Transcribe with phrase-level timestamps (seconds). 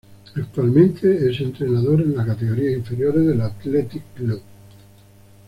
[0.35, 4.41] Actualmente, es entrenador en las categorías inferiores del Athletic Club.